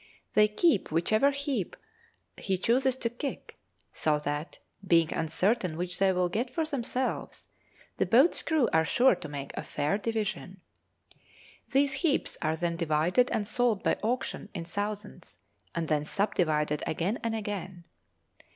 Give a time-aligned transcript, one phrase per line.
[0.33, 1.75] They keep whichever heap
[2.35, 3.59] he chooses to kick;
[3.93, 7.45] so that, being uncertain which they will get for themselves,
[7.97, 10.59] the boat's crew are sure to make a fair division.
[11.69, 15.37] These heaps are then divided and sold by auction in thousands,
[15.75, 17.83] and then subdivided again and again.